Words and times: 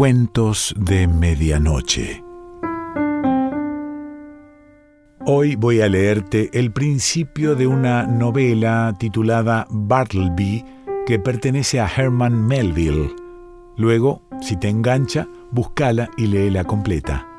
Cuentos 0.00 0.74
de 0.78 1.06
Medianoche. 1.06 2.24
Hoy 5.26 5.56
voy 5.56 5.82
a 5.82 5.90
leerte 5.90 6.48
el 6.54 6.72
principio 6.72 7.54
de 7.54 7.66
una 7.66 8.06
novela 8.06 8.94
titulada 8.98 9.66
Bartleby 9.68 10.64
que 11.06 11.18
pertenece 11.18 11.80
a 11.80 11.86
Herman 11.86 12.46
Melville. 12.46 13.14
Luego, 13.76 14.22
si 14.40 14.56
te 14.56 14.70
engancha, 14.70 15.28
búscala 15.50 16.08
y 16.16 16.28
léela 16.28 16.64
completa. 16.64 17.29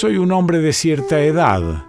Soy 0.00 0.16
un 0.16 0.30
hombre 0.30 0.60
de 0.60 0.72
cierta 0.72 1.20
edad. 1.22 1.86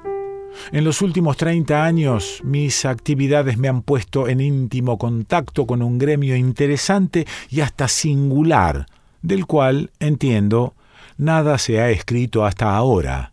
En 0.71 0.83
los 0.83 1.03
últimos 1.03 1.37
30 1.37 1.85
años 1.85 2.41
mis 2.43 2.83
actividades 2.85 3.59
me 3.59 3.67
han 3.67 3.83
puesto 3.83 4.27
en 4.27 4.41
íntimo 4.41 4.97
contacto 4.97 5.67
con 5.67 5.83
un 5.83 5.99
gremio 5.99 6.35
interesante 6.35 7.27
y 7.51 7.61
hasta 7.61 7.87
singular, 7.87 8.87
del 9.21 9.45
cual, 9.45 9.91
entiendo, 9.99 10.73
nada 11.19 11.59
se 11.59 11.81
ha 11.81 11.91
escrito 11.91 12.45
hasta 12.45 12.75
ahora, 12.75 13.31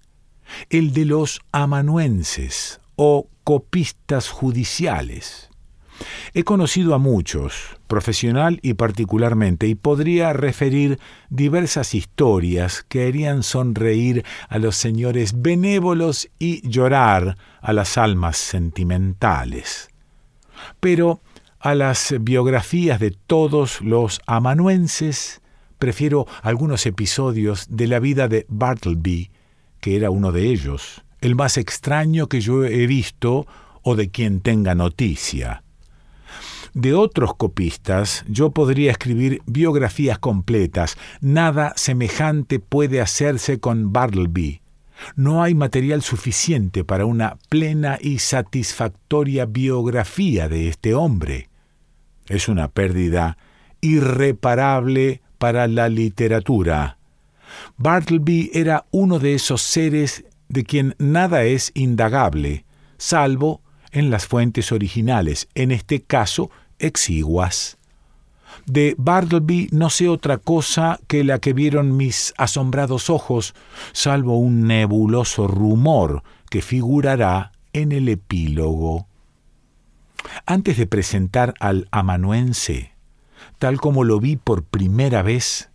el 0.69 0.93
de 0.93 1.07
los 1.07 1.41
amanuenses 1.53 2.79
o 2.97 3.29
copistas 3.45 4.29
judiciales. 4.29 5.49
He 6.35 6.45
conocido 6.45 6.95
a 6.95 6.99
muchos, 6.99 7.77
profesional 7.87 8.59
y 8.63 8.75
particularmente, 8.75 9.67
y 9.67 9.75
podría 9.75 10.33
referir 10.33 10.99
diversas 11.31 11.95
historias 11.95 12.85
que 12.89 13.07
harían 13.07 13.43
sonreír 13.43 14.25
a 14.49 14.59
los 14.59 14.77
señores 14.77 15.41
benévolos 15.41 16.29
y 16.39 16.67
llorar 16.69 17.37
a 17.61 17.73
las 17.73 17.97
almas 17.99 18.37
sentimentales. 18.37 19.89
Pero 20.81 21.21
a 21.61 21.75
las 21.75 22.15
biografías 22.21 23.01
de 23.01 23.11
todos 23.11 23.81
los 23.81 24.21
amanuenses 24.27 25.41
prefiero 25.79 26.27
algunos 26.43 26.87
episodios 26.87 27.67
de 27.71 27.87
la 27.87 27.99
vida 27.99 28.29
de 28.29 28.47
Bartleby, 28.49 29.31
que 29.81 29.97
era 29.97 30.11
uno 30.11 30.33
de 30.33 30.49
ellos, 30.51 31.03
el 31.21 31.35
más 31.35 31.57
extraño 31.57 32.29
que 32.29 32.41
yo 32.41 32.65
he 32.65 32.87
visto 32.87 33.47
o 33.83 33.95
de 33.95 34.11
quien 34.11 34.41
tenga 34.41 34.75
noticia. 34.75 35.63
De 36.77 36.93
otros 36.93 37.35
copistas 37.35 38.23
yo 38.29 38.51
podría 38.51 38.91
escribir 38.91 39.41
biografías 39.47 40.19
completas. 40.19 40.99
Nada 41.23 41.73
semejante 41.75 42.61
puede 42.61 43.01
hacerse 43.01 43.61
con 43.61 43.95
Bartleby. 43.95 44.61
No 45.15 45.43
hay 45.43 45.55
material 45.55 46.03
suficiente 46.03 46.85
para 46.85 47.07
una 47.07 47.39
plena 47.49 47.97
y 47.99 48.19
satisfactoria 48.19 49.47
biografía 49.47 50.51
de 50.51 50.69
este 50.69 50.93
hombre. 50.93 51.49
Es 52.29 52.47
una 52.47 52.69
pérdida 52.69 53.39
irreparable 53.81 55.23
para 55.39 55.69
la 55.69 55.89
literatura. 55.89 56.99
Bartleby 57.79 58.51
era 58.53 58.85
uno 58.91 59.19
de 59.19 59.33
esos 59.33 59.63
seres 59.63 60.27
de 60.51 60.65
quien 60.65 60.95
nada 60.99 61.45
es 61.45 61.73
indagable, 61.73 62.67
salvo 62.99 63.63
en 63.93 64.11
las 64.11 64.27
fuentes 64.27 64.73
originales, 64.73 65.49
en 65.55 65.71
este 65.71 66.03
caso 66.03 66.51
exiguas. 66.79 67.79
De 68.65 68.95
Bartleby 68.99 69.69
no 69.71 69.91
sé 69.91 70.09
otra 70.09 70.39
cosa 70.39 70.99
que 71.07 71.25
la 71.25 71.39
que 71.39 71.53
vieron 71.53 71.97
mis 71.97 72.35
asombrados 72.37 73.11
ojos, 73.11 73.55
salvo 73.93 74.39
un 74.39 74.67
nebuloso 74.67 75.47
rumor 75.47 76.23
que 76.51 76.63
figurará 76.63 77.53
en 77.73 77.93
el 77.93 78.09
epílogo. 78.09 79.07
Antes 80.47 80.77
de 80.77 80.87
presentar 80.87 81.55
al 81.61 81.89
amanuense, 81.91 82.93
tal 83.59 83.81
como 83.81 84.05
lo 84.05 84.19
vi 84.21 84.37
por 84.37 84.65
primera 84.65 85.23
vez, 85.23 85.71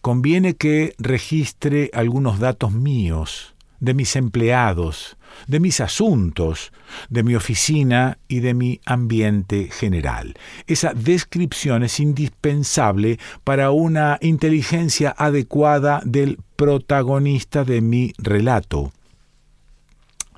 conviene 0.00 0.54
que 0.54 0.94
registre 0.98 1.90
algunos 1.94 2.38
datos 2.38 2.72
míos, 2.72 3.54
de 3.80 3.94
mis 3.94 4.16
empleados, 4.16 5.16
de 5.46 5.60
mis 5.60 5.80
asuntos, 5.80 6.72
de 7.08 7.22
mi 7.22 7.34
oficina 7.34 8.18
y 8.28 8.40
de 8.40 8.54
mi 8.54 8.80
ambiente 8.84 9.68
general. 9.70 10.34
Esa 10.66 10.92
descripción 10.94 11.82
es 11.82 12.00
indispensable 12.00 13.18
para 13.44 13.70
una 13.70 14.18
inteligencia 14.20 15.14
adecuada 15.16 16.00
del 16.04 16.38
protagonista 16.56 17.64
de 17.64 17.80
mi 17.80 18.12
relato. 18.18 18.92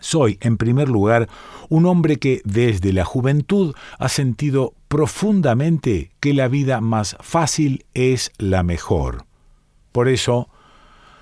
Soy, 0.00 0.38
en 0.40 0.56
primer 0.56 0.88
lugar, 0.88 1.28
un 1.68 1.86
hombre 1.86 2.16
que 2.16 2.40
desde 2.44 2.92
la 2.92 3.04
juventud 3.04 3.74
ha 3.98 4.08
sentido 4.08 4.74
profundamente 4.88 6.10
que 6.20 6.34
la 6.34 6.48
vida 6.48 6.80
más 6.80 7.16
fácil 7.20 7.84
es 7.94 8.32
la 8.38 8.62
mejor. 8.62 9.24
Por 9.92 10.08
eso, 10.08 10.48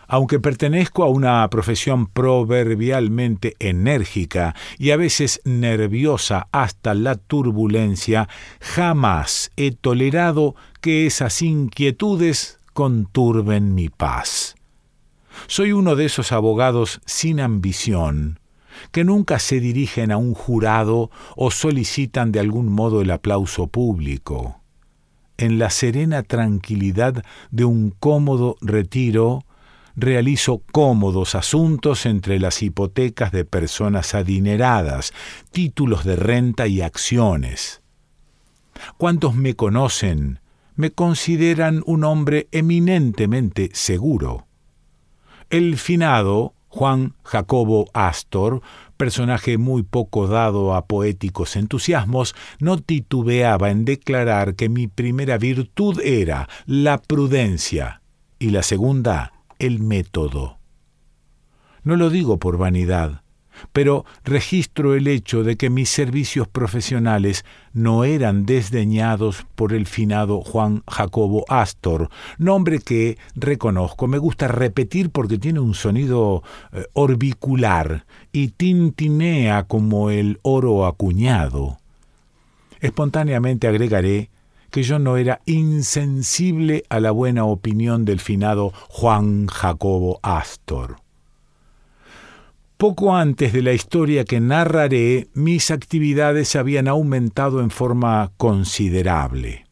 aunque 0.08 0.40
pertenezco 0.40 1.04
a 1.04 1.08
una 1.08 1.48
profesión 1.50 2.06
proverbialmente 2.06 3.54
enérgica 3.60 4.56
y 4.78 4.90
a 4.90 4.96
veces 4.96 5.40
nerviosa 5.44 6.48
hasta 6.50 6.94
la 6.94 7.14
turbulencia, 7.16 8.28
jamás 8.60 9.52
he 9.56 9.70
tolerado 9.70 10.56
que 10.80 11.06
esas 11.06 11.42
inquietudes 11.42 12.58
conturben 12.72 13.74
mi 13.74 13.90
paz. 13.90 14.56
Soy 15.46 15.72
uno 15.72 15.94
de 15.94 16.06
esos 16.06 16.32
abogados 16.32 17.00
sin 17.04 17.38
ambición, 17.38 18.40
que 18.92 19.04
nunca 19.04 19.38
se 19.38 19.60
dirigen 19.60 20.10
a 20.10 20.16
un 20.16 20.34
jurado 20.34 21.10
o 21.36 21.50
solicitan 21.50 22.32
de 22.32 22.40
algún 22.40 22.72
modo 22.72 23.02
el 23.02 23.10
aplauso 23.10 23.66
público. 23.66 24.60
En 25.36 25.58
la 25.58 25.70
serena 25.70 26.22
tranquilidad 26.22 27.24
de 27.50 27.64
un 27.64 27.90
cómodo 27.90 28.56
retiro, 28.60 29.44
realizo 29.98 30.62
cómodos 30.70 31.34
asuntos 31.34 32.06
entre 32.06 32.38
las 32.38 32.62
hipotecas 32.62 33.32
de 33.32 33.44
personas 33.44 34.14
adineradas, 34.14 35.12
títulos 35.50 36.04
de 36.04 36.16
renta 36.16 36.68
y 36.68 36.80
acciones. 36.80 37.82
Cuantos 38.96 39.34
me 39.34 39.54
conocen 39.54 40.40
me 40.76 40.92
consideran 40.92 41.82
un 41.86 42.04
hombre 42.04 42.46
eminentemente 42.52 43.70
seguro. 43.72 44.46
El 45.50 45.76
finado 45.76 46.54
Juan 46.68 47.14
Jacobo 47.24 47.86
Astor, 47.94 48.60
personaje 48.96 49.58
muy 49.58 49.82
poco 49.82 50.28
dado 50.28 50.74
a 50.74 50.86
poéticos 50.86 51.56
entusiasmos, 51.56 52.36
no 52.60 52.78
titubeaba 52.78 53.70
en 53.70 53.84
declarar 53.84 54.54
que 54.54 54.68
mi 54.68 54.86
primera 54.86 55.36
virtud 55.38 56.00
era 56.00 56.48
la 56.66 56.98
prudencia 56.98 58.00
y 58.38 58.50
la 58.50 58.62
segunda 58.62 59.32
el 59.58 59.80
método. 59.80 60.58
No 61.82 61.96
lo 61.96 62.10
digo 62.10 62.38
por 62.38 62.58
vanidad, 62.58 63.22
pero 63.72 64.04
registro 64.24 64.94
el 64.94 65.06
hecho 65.06 65.42
de 65.42 65.56
que 65.56 65.70
mis 65.70 65.88
servicios 65.88 66.48
profesionales 66.48 67.44
no 67.72 68.04
eran 68.04 68.46
desdeñados 68.46 69.46
por 69.54 69.72
el 69.72 69.86
finado 69.86 70.40
Juan 70.40 70.82
Jacobo 70.86 71.44
Astor, 71.48 72.08
nombre 72.38 72.78
que 72.80 73.18
reconozco, 73.34 74.06
me 74.06 74.18
gusta 74.18 74.48
repetir 74.48 75.10
porque 75.10 75.38
tiene 75.38 75.60
un 75.60 75.74
sonido 75.74 76.42
eh, 76.72 76.84
orbicular 76.92 78.06
y 78.32 78.48
tintinea 78.48 79.64
como 79.64 80.10
el 80.10 80.38
oro 80.42 80.86
acuñado. 80.86 81.78
Espontáneamente 82.80 83.66
agregaré 83.66 84.30
que 84.70 84.82
yo 84.82 84.98
no 84.98 85.16
era 85.16 85.40
insensible 85.46 86.84
a 86.88 87.00
la 87.00 87.10
buena 87.10 87.44
opinión 87.44 88.04
del 88.04 88.20
finado 88.20 88.72
Juan 88.88 89.46
Jacobo 89.46 90.20
Astor. 90.22 90.96
Poco 92.76 93.16
antes 93.16 93.52
de 93.52 93.62
la 93.62 93.72
historia 93.72 94.24
que 94.24 94.38
narraré, 94.38 95.28
mis 95.34 95.72
actividades 95.72 96.54
habían 96.54 96.86
aumentado 96.86 97.60
en 97.60 97.70
forma 97.70 98.30
considerable. 98.36 99.64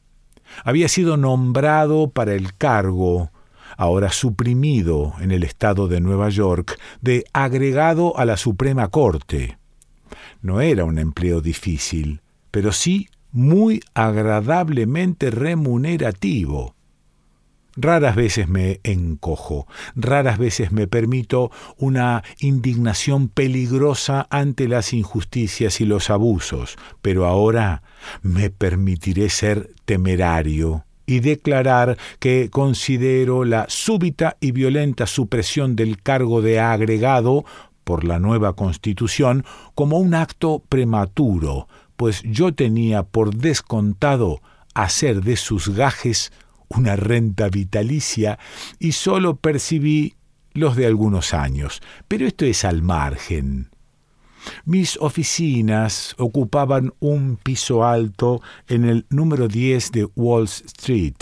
Había 0.65 0.89
sido 0.89 1.17
nombrado 1.17 2.11
para 2.11 2.35
el 2.35 2.57
cargo, 2.57 3.31
ahora 3.77 4.11
suprimido 4.11 5.15
en 5.21 5.31
el 5.31 5.45
estado 5.45 5.87
de 5.87 6.01
Nueva 6.01 6.31
York, 6.31 6.81
de 7.01 7.25
agregado 7.33 8.19
a 8.19 8.25
la 8.25 8.37
Suprema 8.37 8.89
Corte. 8.89 9.59
No 10.41 10.61
era 10.61 10.85
un 10.85 10.99
empleo 10.99 11.41
difícil, 11.41 12.23
pero 12.51 12.73
sí 12.73 13.09
muy 13.37 13.83
agradablemente 13.93 15.31
remunerativo. 15.31 16.75
Raras 17.77 18.17
veces 18.17 18.49
me 18.49 18.81
encojo, 18.85 19.67
raras 19.95 20.39
veces 20.39 20.73
me 20.73 20.87
permito 20.87 21.51
una 21.77 22.25
indignación 22.41 23.29
peligrosa 23.29 24.27
ante 24.31 24.67
las 24.67 24.95
injusticias 24.95 25.83
y 25.83 25.85
los 25.85 26.09
abusos, 26.09 26.79
pero 27.03 27.27
ahora 27.27 27.83
me 28.23 28.49
permitiré 28.49 29.29
ser 29.29 29.71
temerario 29.85 30.87
y 31.05 31.21
declarar 31.21 31.99
que 32.19 32.49
considero 32.51 33.45
la 33.45 33.67
súbita 33.69 34.39
y 34.41 34.53
violenta 34.53 35.07
supresión 35.07 35.77
del 35.77 36.01
cargo 36.03 36.41
de 36.41 36.59
agregado 36.59 37.45
por 37.85 38.05
la 38.05 38.19
nueva 38.19 38.55
Constitución 38.55 39.45
como 39.75 39.99
un 39.99 40.15
acto 40.15 40.63
prematuro, 40.69 41.69
pues 41.97 42.23
yo 42.25 42.55
tenía 42.55 43.03
por 43.03 43.35
descontado 43.35 44.41
hacer 44.75 45.23
de 45.23 45.37
sus 45.37 45.71
gajes 45.71 46.33
una 46.69 46.97
renta 46.97 47.49
vitalicia 47.49 48.39
y 48.79 48.93
sólo 48.93 49.37
percibí 49.37 50.15
los 50.53 50.77
de 50.77 50.87
algunos 50.87 51.35
años. 51.35 51.83
Pero 52.09 52.27
esto 52.27 52.45
es 52.45 52.65
al 52.65 52.83
margen. 52.83 53.71
Mis 54.65 54.97
oficinas 54.99 56.15
ocupaban 56.19 56.93
un 57.01 57.37
piso 57.37 57.85
alto 57.85 58.41
en 58.69 58.85
el 58.85 59.07
número 59.11 59.49
10 59.49 59.93
de 59.93 60.09
Wall 60.15 60.45
Street. 60.45 61.17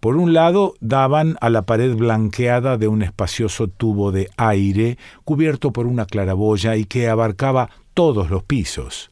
Por 0.00 0.16
un 0.16 0.32
lado 0.32 0.74
daban 0.80 1.36
a 1.40 1.50
la 1.50 1.62
pared 1.62 1.94
blanqueada 1.94 2.76
de 2.76 2.86
un 2.86 3.02
espacioso 3.02 3.68
tubo 3.68 4.12
de 4.12 4.30
aire 4.36 4.96
cubierto 5.24 5.72
por 5.72 5.86
una 5.86 6.06
claraboya 6.06 6.76
y 6.76 6.84
que 6.84 7.08
abarcaba 7.08 7.70
todos 7.94 8.30
los 8.30 8.44
pisos. 8.44 9.10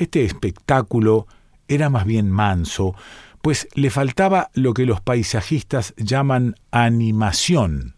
Este 0.00 0.24
espectáculo 0.24 1.26
era 1.68 1.90
más 1.90 2.06
bien 2.06 2.30
manso, 2.30 2.94
pues 3.42 3.68
le 3.74 3.90
faltaba 3.90 4.48
lo 4.54 4.72
que 4.72 4.86
los 4.86 5.02
paisajistas 5.02 5.92
llaman 5.98 6.54
animación. 6.70 7.96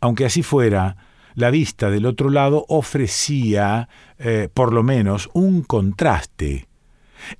Aunque 0.00 0.24
así 0.24 0.42
fuera, 0.42 0.96
la 1.34 1.50
vista 1.50 1.90
del 1.90 2.06
otro 2.06 2.30
lado 2.30 2.64
ofrecía, 2.70 3.90
eh, 4.18 4.48
por 4.54 4.72
lo 4.72 4.82
menos, 4.82 5.28
un 5.34 5.60
contraste. 5.60 6.68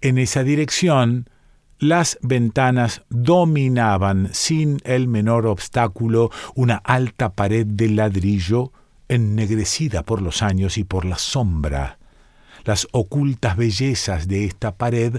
En 0.02 0.18
esa 0.18 0.44
dirección, 0.44 1.30
las 1.78 2.18
ventanas 2.20 3.00
dominaban 3.08 4.28
sin 4.34 4.76
el 4.84 5.08
menor 5.08 5.46
obstáculo 5.46 6.30
una 6.54 6.76
alta 6.84 7.32
pared 7.32 7.64
de 7.66 7.88
ladrillo 7.88 8.72
ennegrecida 9.08 10.02
por 10.02 10.20
los 10.20 10.42
años 10.42 10.76
y 10.76 10.84
por 10.84 11.06
la 11.06 11.16
sombra. 11.16 11.96
Las 12.64 12.88
ocultas 12.92 13.56
bellezas 13.56 14.26
de 14.26 14.44
esta 14.44 14.74
pared 14.76 15.16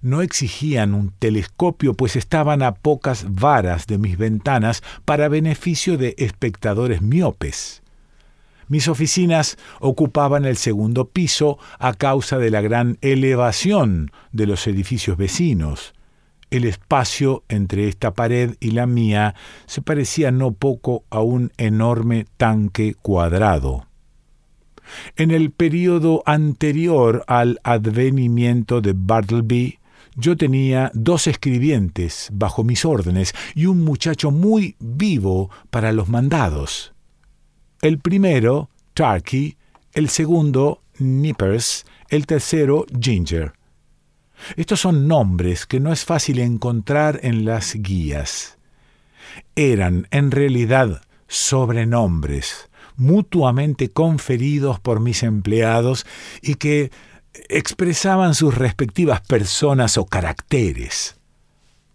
no 0.00 0.20
exigían 0.20 0.94
un 0.94 1.10
telescopio, 1.18 1.94
pues 1.94 2.14
estaban 2.14 2.62
a 2.62 2.74
pocas 2.74 3.26
varas 3.28 3.86
de 3.86 3.98
mis 3.98 4.18
ventanas 4.18 4.82
para 5.04 5.28
beneficio 5.28 5.96
de 5.96 6.14
espectadores 6.18 7.00
miopes. 7.00 7.82
Mis 8.68 8.88
oficinas 8.88 9.56
ocupaban 9.80 10.44
el 10.44 10.56
segundo 10.56 11.08
piso 11.08 11.58
a 11.78 11.94
causa 11.94 12.38
de 12.38 12.50
la 12.50 12.60
gran 12.60 12.98
elevación 13.00 14.10
de 14.32 14.46
los 14.46 14.66
edificios 14.66 15.16
vecinos. 15.16 15.94
El 16.50 16.64
espacio 16.64 17.42
entre 17.48 17.88
esta 17.88 18.14
pared 18.14 18.56
y 18.60 18.70
la 18.70 18.86
mía 18.86 19.34
se 19.66 19.82
parecía 19.82 20.30
no 20.30 20.52
poco 20.52 21.04
a 21.10 21.20
un 21.20 21.50
enorme 21.56 22.26
tanque 22.36 22.94
cuadrado. 22.94 23.86
En 25.16 25.30
el 25.30 25.50
período 25.50 26.22
anterior 26.26 27.24
al 27.26 27.60
advenimiento 27.62 28.80
de 28.80 28.94
Bartleby, 28.96 29.78
yo 30.16 30.36
tenía 30.36 30.90
dos 30.94 31.26
escribientes 31.26 32.28
bajo 32.32 32.62
mis 32.62 32.84
órdenes 32.84 33.34
y 33.54 33.66
un 33.66 33.82
muchacho 33.82 34.30
muy 34.30 34.76
vivo 34.78 35.50
para 35.70 35.92
los 35.92 36.08
mandados. 36.08 36.94
El 37.82 37.98
primero, 37.98 38.70
Turkey, 38.94 39.56
el 39.92 40.08
segundo, 40.08 40.82
Nippers, 40.98 41.84
el 42.08 42.26
tercero, 42.26 42.86
Ginger. 43.00 43.52
Estos 44.56 44.80
son 44.80 45.08
nombres 45.08 45.66
que 45.66 45.80
no 45.80 45.92
es 45.92 46.04
fácil 46.04 46.38
encontrar 46.38 47.20
en 47.22 47.44
las 47.44 47.74
guías. 47.74 48.58
Eran, 49.56 50.06
en 50.10 50.30
realidad, 50.30 51.02
sobrenombres, 51.26 52.70
mutuamente 52.96 53.90
conferidos 53.90 54.80
por 54.80 55.00
mis 55.00 55.22
empleados 55.22 56.06
y 56.42 56.54
que 56.56 56.90
expresaban 57.48 58.34
sus 58.34 58.54
respectivas 58.54 59.20
personas 59.20 59.98
o 59.98 60.06
caracteres. 60.06 61.16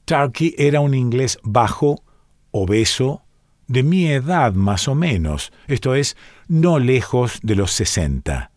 Turkey 0.06 0.56
era 0.58 0.82
un 0.82 0.94
inglés 0.94 1.40
bajo, 1.44 2.04
obeso, 2.52 3.22
de 3.68 3.84
mi 3.84 4.08
edad 4.08 4.54
más 4.54 4.88
o 4.88 4.96
menos, 4.96 5.54
esto 5.68 5.94
es, 5.94 6.18
no 6.48 6.80
lejos 6.80 7.40
de 7.44 7.56
los 7.56 7.72
sesenta. 7.72 8.52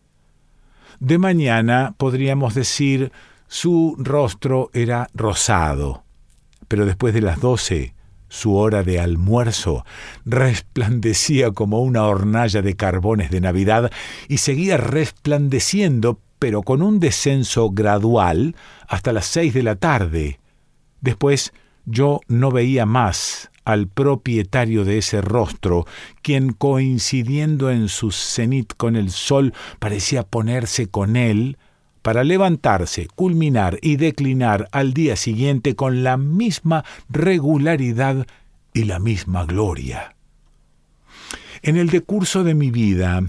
De 0.99 1.19
mañana 1.19 1.93
podríamos 1.97 2.55
decir 2.55 3.11
su 3.47 3.95
rostro 3.99 4.71
era 4.73 5.09
rosado, 5.13 6.03
pero 6.67 6.87
después 6.87 7.13
de 7.13 7.21
las 7.21 7.39
doce, 7.39 7.93
su 8.33 8.55
hora 8.55 8.81
de 8.81 8.99
almuerzo, 8.99 9.85
resplandecía 10.25 11.51
como 11.51 11.81
una 11.83 12.05
hornalla 12.07 12.63
de 12.63 12.75
carbones 12.75 13.29
de 13.29 13.41
Navidad 13.41 13.91
y 14.27 14.39
seguía 14.39 14.77
resplandeciendo, 14.77 16.19
pero 16.39 16.63
con 16.63 16.81
un 16.81 16.99
descenso 16.99 17.69
gradual, 17.69 18.55
hasta 18.87 19.13
las 19.13 19.27
seis 19.27 19.53
de 19.53 19.61
la 19.61 19.75
tarde. 19.75 20.39
Después 20.99 21.53
yo 21.85 22.21
no 22.27 22.49
veía 22.49 22.87
más 22.87 23.51
al 23.65 23.87
propietario 23.87 24.83
de 24.83 24.97
ese 24.97 25.21
rostro, 25.21 25.85
quien 26.23 26.53
coincidiendo 26.53 27.69
en 27.69 27.87
su 27.87 28.11
cenit 28.11 28.73
con 28.75 28.95
el 28.95 29.11
sol 29.11 29.53
parecía 29.77 30.23
ponerse 30.23 30.87
con 30.87 31.17
él, 31.17 31.59
para 32.03 32.23
levantarse, 32.23 33.07
culminar 33.15 33.79
y 33.81 33.95
declinar 33.95 34.67
al 34.71 34.93
día 34.93 35.15
siguiente 35.15 35.75
con 35.75 36.03
la 36.03 36.17
misma 36.17 36.85
regularidad 37.09 38.27
y 38.73 38.83
la 38.83 38.99
misma 38.99 39.45
gloria. 39.45 40.15
En 41.63 41.77
el 41.77 41.89
decurso 41.89 42.43
de 42.43 42.53
mi 42.53 42.69
vida 42.69 43.23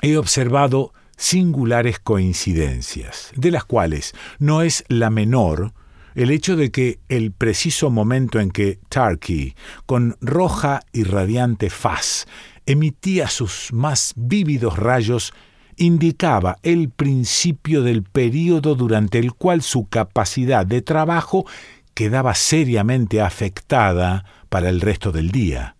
he 0.00 0.16
observado 0.16 0.94
singulares 1.16 1.98
coincidencias, 1.98 3.32
de 3.34 3.50
las 3.50 3.64
cuales 3.64 4.14
no 4.38 4.62
es 4.62 4.84
la 4.88 5.10
menor 5.10 5.72
el 6.14 6.30
hecho 6.30 6.56
de 6.56 6.70
que 6.70 6.98
el 7.10 7.30
preciso 7.32 7.90
momento 7.90 8.40
en 8.40 8.50
que 8.50 8.78
Turkey, 8.88 9.54
con 9.84 10.16
roja 10.22 10.80
y 10.92 11.02
radiante 11.02 11.68
faz, 11.68 12.26
emitía 12.64 13.28
sus 13.28 13.72
más 13.72 14.14
vívidos 14.16 14.78
rayos, 14.78 15.34
indicaba 15.76 16.58
el 16.62 16.90
principio 16.90 17.82
del 17.82 18.02
período 18.02 18.74
durante 18.74 19.18
el 19.18 19.34
cual 19.34 19.62
su 19.62 19.88
capacidad 19.88 20.66
de 20.66 20.82
trabajo 20.82 21.46
quedaba 21.94 22.34
seriamente 22.34 23.20
afectada 23.20 24.24
para 24.48 24.68
el 24.68 24.80
resto 24.80 25.12
del 25.12 25.30
día. 25.30 25.76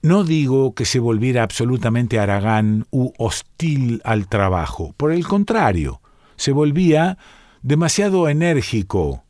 No 0.00 0.22
digo 0.22 0.74
que 0.74 0.84
se 0.84 1.00
volviera 1.00 1.42
absolutamente 1.42 2.20
aragán 2.20 2.86
u 2.90 3.12
hostil 3.18 4.00
al 4.04 4.28
trabajo, 4.28 4.94
por 4.96 5.12
el 5.12 5.26
contrario, 5.26 6.00
se 6.36 6.52
volvía 6.52 7.18
demasiado 7.62 8.28
enérgico. 8.28 9.24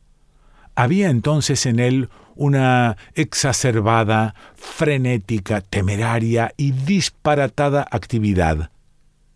Había 0.75 1.09
entonces 1.09 1.65
en 1.65 1.79
él 1.79 2.09
una 2.35 2.97
exacerbada, 3.15 4.35
frenética, 4.55 5.61
temeraria 5.61 6.53
y 6.55 6.71
disparatada 6.71 7.85
actividad. 7.89 8.71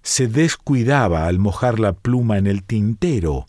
Se 0.04 0.28
descuidaba 0.28 1.28
al 1.28 1.40
mojar 1.40 1.80
la 1.80 1.94
pluma 1.94 2.38
en 2.38 2.46
el 2.46 2.64
tintero. 2.64 3.48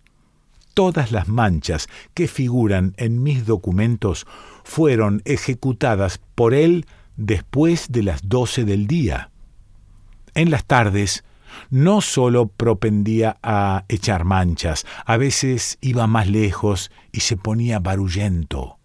Todas 0.72 1.12
las 1.12 1.28
manchas 1.28 1.88
que 2.14 2.28
figuran 2.28 2.94
en 2.96 3.22
mis 3.22 3.44
documentos 3.44 4.26
fueron 4.62 5.20
ejecutadas 5.24 6.20
por 6.34 6.54
él 6.54 6.86
después 7.16 7.90
de 7.90 8.04
las 8.04 8.28
doce 8.28 8.64
del 8.64 8.86
día. 8.86 9.30
En 10.34 10.50
las 10.50 10.64
tardes 10.64 11.24
no 11.70 12.00
sólo 12.00 12.46
propendía 12.46 13.36
a 13.42 13.84
echar 13.88 14.24
manchas, 14.24 14.86
a 15.04 15.16
veces 15.16 15.78
iba 15.80 16.06
más 16.06 16.28
lejos 16.28 16.90
y 17.12 17.20
se 17.20 17.36
ponía 17.36 17.78
barullento. 17.80 18.78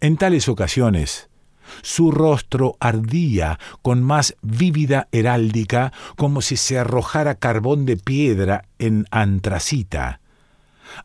En 0.00 0.16
tales 0.16 0.48
ocasiones, 0.48 1.29
su 1.82 2.10
rostro 2.10 2.76
ardía 2.80 3.58
con 3.82 4.02
más 4.02 4.36
vívida 4.42 5.08
heráldica 5.12 5.92
como 6.16 6.42
si 6.42 6.56
se 6.56 6.78
arrojara 6.78 7.34
carbón 7.34 7.86
de 7.86 7.96
piedra 7.96 8.64
en 8.78 9.06
antracita 9.10 10.20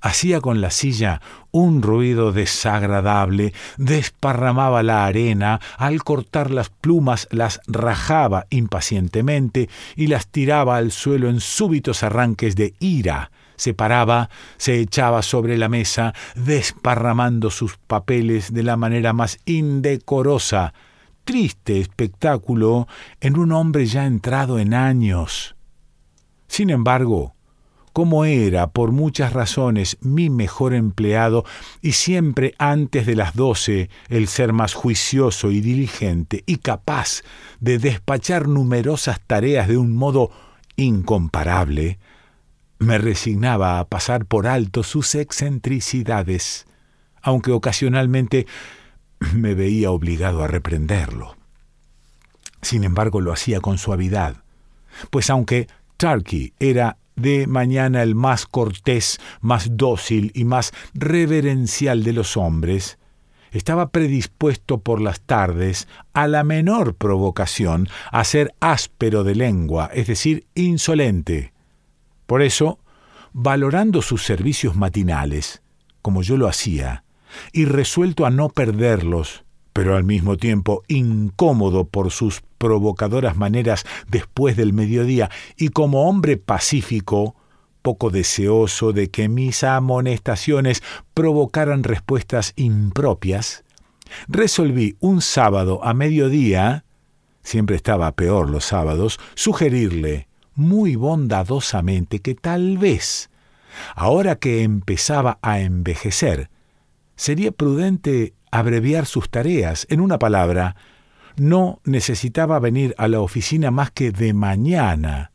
hacía 0.02 0.42
con 0.42 0.62
la 0.62 0.72
silla 0.72 1.22
un 1.52 1.82
ruido 1.82 2.32
desagradable, 2.32 3.54
desparramaba 3.78 4.84
la 4.84 5.06
arena, 5.06 5.62
al 5.78 6.04
cortar 6.04 6.52
las 6.52 6.70
plumas 6.70 7.28
las 7.32 7.62
rajaba 7.68 8.46
impacientemente 8.50 9.70
y 9.96 10.08
las 10.08 10.28
tiraba 10.28 10.78
al 10.78 10.92
suelo 10.92 11.30
en 11.30 11.40
súbitos 11.40 12.04
arranques 12.04 12.56
de 12.56 12.74
ira. 12.80 13.32
Se 13.56 13.74
paraba, 13.74 14.30
se 14.58 14.80
echaba 14.80 15.22
sobre 15.22 15.58
la 15.58 15.70
mesa, 15.70 16.14
desparramando 16.36 17.50
sus 17.50 17.78
papeles 17.78 18.54
de 18.54 18.64
la 18.64 18.78
manera 18.78 19.14
más 19.14 19.40
indecorosa. 19.46 20.74
Triste 21.24 21.80
espectáculo 21.80 22.88
en 23.20 23.38
un 23.38 23.52
hombre 23.52 23.86
ya 23.86 24.06
entrado 24.06 24.60
en 24.60 24.74
años. 24.74 25.56
Sin 26.48 26.70
embargo, 26.70 27.36
como 27.96 28.26
era, 28.26 28.68
por 28.68 28.92
muchas 28.92 29.32
razones, 29.32 29.98
mi 30.02 30.30
mejor 30.30 30.74
empleado 30.74 31.46
y 31.82 31.94
siempre 31.94 32.54
antes 32.58 33.06
de 33.06 33.16
las 33.16 33.36
doce 33.36 33.90
el 34.10 34.28
ser 34.28 34.52
más 34.52 34.74
juicioso 34.74 35.50
y 35.50 35.62
diligente 35.62 36.44
y 36.46 36.58
capaz 36.58 37.22
de 37.62 37.80
despachar 37.80 38.50
numerosas 38.50 39.22
tareas 39.26 39.70
de 39.70 39.78
un 39.78 39.96
modo 39.96 40.30
incomparable, 40.76 41.98
me 42.79 42.98
resignaba 42.98 43.79
a 43.79 43.88
pasar 43.88 44.25
por 44.25 44.48
alto 44.48 44.84
sus 44.84 45.15
excentricidades, 45.15 46.65
aunque 47.22 47.51
ocasionalmente 47.51 48.46
me 49.34 49.53
veía 49.55 49.91
obligado 49.91 50.44
a 50.44 50.48
reprenderlo. 50.48 51.36
Sin 52.62 52.84
embargo, 52.84 53.22
lo 53.22 53.32
hacía 53.32 53.60
con 53.60 53.77
suavidad, 53.77 54.38
pues 55.10 55.29
aunque 55.29 55.67
Turkey 55.98 56.53
era 56.60 56.98
de 57.15 57.48
mañana 57.48 58.03
el 58.03 58.15
más 58.15 58.46
cortés, 58.46 59.20
más 59.39 59.77
dócil 59.77 60.32
y 60.34 60.44
más 60.44 60.74
reverencial 60.94 62.03
de 62.03 62.13
los 62.13 62.38
hombres, 62.38 62.98
estaba 63.51 63.89
predispuesto 63.89 64.79
por 64.79 65.00
las 65.00 65.22
tardes 65.22 65.88
a 66.13 66.27
la 66.27 66.44
menor 66.44 66.96
provocación 66.96 67.88
a 68.12 68.24
ser 68.25 68.53
áspero 68.60 69.24
de 69.24 69.36
lengua, 69.36 69.89
es 69.94 70.08
decir, 70.08 70.46
insolente. 70.55 71.55
Por 72.25 72.41
eso, 72.41 72.79
valorando 73.34 74.01
sus 74.01 74.24
servicios 74.24 74.75
matinales, 74.75 75.62
como 76.01 76.22
yo 76.22 76.38
lo 76.38 76.48
hacía, 76.48 77.03
y 77.51 77.65
resuelto 77.65 78.25
a 78.25 78.29
no 78.29 78.50
perderlos, 78.50 79.44
pero 79.74 79.96
al 79.98 80.05
mismo 80.05 80.38
tiempo 80.38 80.84
incómodo 80.88 81.86
por 81.86 82.12
sus 82.12 82.41
provocadoras 82.58 83.36
maneras 83.36 83.86
después 84.08 84.55
del 84.55 84.72
mediodía, 84.72 85.29
y 85.58 85.70
como 85.70 86.08
hombre 86.08 86.38
pacífico, 86.38 87.36
poco 87.82 88.10
deseoso 88.10 88.94
de 88.94 89.12
que 89.12 89.29
mis 89.29 89.63
amonestaciones 89.63 90.82
provocaran 91.13 91.84
respuestas 91.84 92.53
impropias, 92.55 93.63
resolví 94.27 94.96
un 95.00 95.22
sábado 95.22 95.84
a 95.84 95.94
mediodía, 95.94 96.86
siempre 97.44 97.75
estaba 97.75 98.12
peor 98.13 98.50
los 98.50 98.65
sábados, 98.65 99.20
sugerirle 99.36 100.27
muy 100.56 100.96
bondadosamente 100.96 102.20
que 102.20 102.34
tal 102.36 102.78
vez, 102.78 103.30
ahora 103.96 104.38
que 104.38 104.64
empezaba 104.64 105.38
a 105.42 105.60
envejecer, 105.60 106.50
sería 107.16 107.52
prudente 107.52 108.34
abreviar 108.52 109.06
sus 109.06 109.30
tareas. 109.30 109.86
En 109.90 110.00
una 110.02 110.18
palabra, 110.18 110.76
no 111.38 111.82
necesitaba 111.84 112.60
venir 112.60 112.96
a 112.98 113.08
la 113.08 113.20
oficina 113.22 113.72
más 113.72 113.92
que 113.92 114.12
de 114.12 114.34
mañana. 114.34 115.32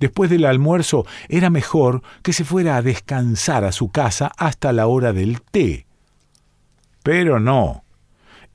Después 0.00 0.30
del 0.30 0.46
almuerzo 0.46 1.06
era 1.28 1.48
mejor 1.50 2.02
que 2.22 2.32
se 2.32 2.44
fuera 2.44 2.76
a 2.76 2.82
descansar 2.82 3.64
a 3.64 3.72
su 3.72 3.90
casa 3.90 4.32
hasta 4.36 4.72
la 4.72 4.86
hora 4.86 5.12
del 5.12 5.42
té. 5.42 5.86
Pero 7.02 7.38
no. 7.38 7.84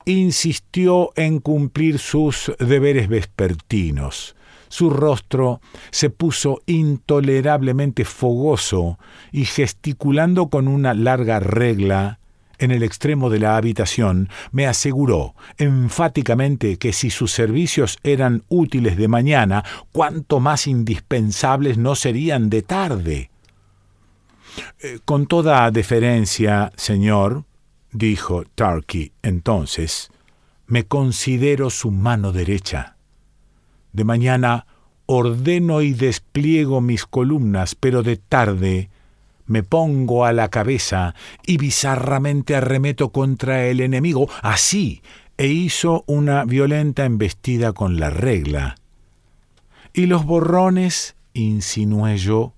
Insistió 0.04 1.12
en 1.16 1.38
cumplir 1.38 1.98
sus 1.98 2.52
deberes 2.58 3.08
vespertinos. 3.08 4.36
Su 4.68 4.90
rostro 4.90 5.60
se 5.90 6.10
puso 6.10 6.60
intolerablemente 6.66 8.04
fogoso 8.04 8.98
y 9.32 9.44
gesticulando 9.44 10.48
con 10.48 10.68
una 10.68 10.94
larga 10.94 11.40
regla 11.40 12.18
en 12.58 12.70
el 12.72 12.82
extremo 12.82 13.30
de 13.30 13.38
la 13.38 13.56
habitación, 13.56 14.28
me 14.50 14.66
aseguró 14.66 15.34
enfáticamente 15.58 16.76
que 16.76 16.92
si 16.92 17.10
sus 17.10 17.30
servicios 17.32 17.98
eran 18.02 18.42
útiles 18.48 18.96
de 18.96 19.08
mañana, 19.08 19.64
cuánto 19.92 20.40
más 20.40 20.66
indispensables 20.66 21.78
no 21.78 21.94
serían 21.94 22.50
de 22.50 22.62
tarde. 22.62 23.30
Eh, 24.80 24.98
con 25.04 25.26
toda 25.26 25.70
deferencia, 25.70 26.72
señor, 26.76 27.44
dijo 27.92 28.44
Turkey 28.54 29.12
entonces, 29.22 30.10
me 30.66 30.84
considero 30.84 31.70
su 31.70 31.90
mano 31.90 32.32
derecha. 32.32 32.97
De 33.92 34.04
mañana 34.04 34.66
ordeno 35.06 35.80
y 35.80 35.92
despliego 35.92 36.80
mis 36.80 37.06
columnas, 37.06 37.74
pero 37.74 38.02
de 38.02 38.16
tarde 38.16 38.90
me 39.46 39.62
pongo 39.62 40.26
a 40.26 40.32
la 40.32 40.48
cabeza 40.48 41.14
y 41.46 41.56
bizarramente 41.56 42.54
arremeto 42.54 43.10
contra 43.10 43.66
el 43.66 43.80
enemigo, 43.80 44.28
así, 44.42 45.02
e 45.38 45.46
hizo 45.46 46.04
una 46.06 46.44
violenta 46.44 47.06
embestida 47.06 47.72
con 47.72 47.98
la 47.98 48.10
regla. 48.10 48.76
Y 49.94 50.06
los 50.06 50.26
borrones, 50.26 51.16
insinué 51.32 52.18
yo, 52.18 52.52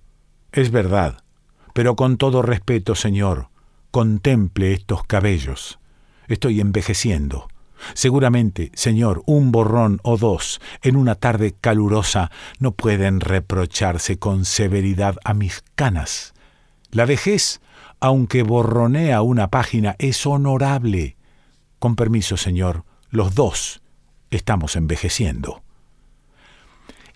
es 0.51 0.71
verdad, 0.71 1.23
pero 1.73 1.95
con 1.95 2.17
todo 2.17 2.41
respeto, 2.41 2.95
señor, 2.95 3.47
contemple 3.91 4.73
estos 4.73 5.03
cabellos. 5.03 5.79
Estoy 6.27 6.59
envejeciendo. 6.59 7.47
Seguramente, 7.93 8.71
señor, 8.73 9.23
un 9.25 9.51
borrón 9.51 9.99
o 10.03 10.17
dos 10.17 10.61
en 10.81 10.95
una 10.95 11.15
tarde 11.15 11.55
calurosa 11.59 12.31
no 12.59 12.71
pueden 12.71 13.19
reprocharse 13.19 14.17
con 14.17 14.45
severidad 14.45 15.17
a 15.23 15.33
mis 15.33 15.63
canas. 15.75 16.33
La 16.91 17.05
vejez, 17.05 17.61
aunque 17.99 18.43
borronea 18.43 19.21
una 19.21 19.49
página, 19.49 19.95
es 19.99 20.25
honorable. 20.25 21.15
Con 21.79 21.95
permiso, 21.95 22.37
señor, 22.37 22.83
los 23.09 23.35
dos 23.35 23.81
estamos 24.29 24.75
envejeciendo. 24.75 25.63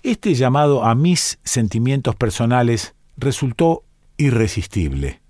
Este 0.03 0.35
llamado 0.35 0.83
a 0.83 0.93
mis 0.93 1.39
sentimientos 1.43 2.15
personales 2.15 2.93
resultó 3.17 3.83
irresistible. 4.17 5.21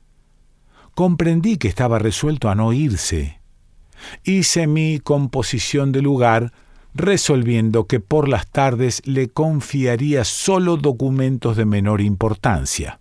Comprendí 0.96 1.58
que 1.58 1.68
estaba 1.68 2.00
resuelto 2.00 2.50
a 2.50 2.56
no 2.56 2.74
irse. 2.74 3.40
Hice 4.24 4.68
mi 4.68 5.00
composición 5.00 5.92
de 5.92 6.02
lugar, 6.02 6.54
resolviendo 6.94 7.88
que 7.88 8.00
por 8.00 8.30
las 8.30 8.48
tardes 8.48 9.02
le 9.06 9.30
confiaría 9.30 10.24
solo 10.24 10.78
documentos 10.78 11.58
de 11.58 11.66
menor 11.66 12.02
importancia. 12.02 13.00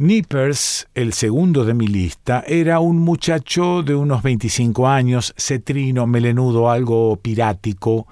Nippers, 0.00 0.86
el 0.94 1.12
segundo 1.12 1.64
de 1.64 1.74
mi 1.74 1.88
lista, 1.88 2.44
era 2.46 2.78
un 2.78 2.98
muchacho 2.98 3.82
de 3.82 3.96
unos 3.96 4.22
25 4.22 4.86
años, 4.86 5.34
cetrino, 5.36 6.06
melenudo, 6.06 6.70
algo 6.70 7.16
pirático. 7.16 8.06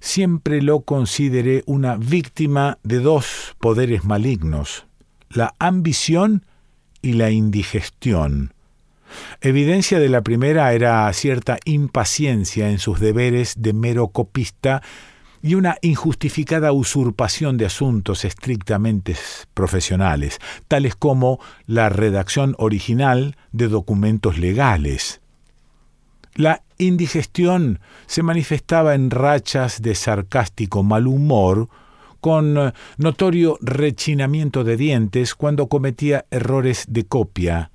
Siempre 0.00 0.62
lo 0.62 0.80
consideré 0.80 1.64
una 1.66 1.96
víctima 1.96 2.78
de 2.82 3.00
dos 3.00 3.54
poderes 3.60 4.04
malignos, 4.04 4.86
la 5.28 5.54
ambición 5.58 6.46
y 7.02 7.12
la 7.12 7.30
indigestión. 7.30 8.54
Evidencia 9.40 9.98
de 9.98 10.08
la 10.08 10.22
primera 10.22 10.72
era 10.72 11.12
cierta 11.12 11.58
impaciencia 11.64 12.70
en 12.70 12.78
sus 12.78 13.00
deberes 13.00 13.54
de 13.58 13.72
mero 13.72 14.08
copista 14.08 14.82
y 15.42 15.56
una 15.56 15.76
injustificada 15.82 16.72
usurpación 16.72 17.58
de 17.58 17.66
asuntos 17.66 18.24
estrictamente 18.24 19.16
profesionales, 19.54 20.38
tales 20.68 20.94
como 20.94 21.40
la 21.66 21.88
redacción 21.88 22.54
original 22.58 23.36
de 23.50 23.68
documentos 23.68 24.38
legales. 24.38 25.20
La 26.34 26.62
indigestión 26.78 27.80
se 28.06 28.22
manifestaba 28.22 28.94
en 28.94 29.10
rachas 29.10 29.82
de 29.82 29.94
sarcástico 29.94 30.82
mal 30.82 31.06
humor, 31.06 31.68
con 32.20 32.72
notorio 32.98 33.58
rechinamiento 33.60 34.62
de 34.62 34.76
dientes 34.76 35.34
cuando 35.34 35.66
cometía 35.66 36.24
errores 36.30 36.84
de 36.88 37.04
copia, 37.04 37.71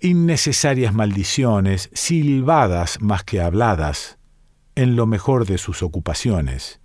innecesarias 0.00 0.94
maldiciones, 0.94 1.90
silbadas 1.92 3.00
más 3.00 3.24
que 3.24 3.40
habladas, 3.40 4.18
en 4.74 4.96
lo 4.96 5.06
mejor 5.06 5.46
de 5.46 5.58
sus 5.58 5.82
ocupaciones 5.82 6.80